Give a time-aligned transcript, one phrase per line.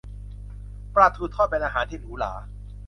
[0.95, 2.33] ปลาทูทอดเป็นอาหารที่หรูหรา